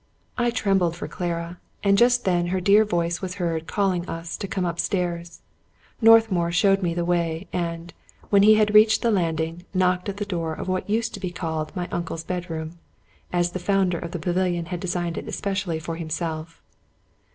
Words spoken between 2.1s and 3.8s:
then her dear voice was heard